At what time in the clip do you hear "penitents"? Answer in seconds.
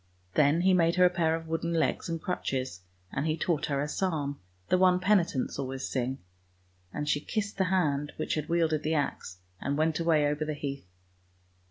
4.99-5.59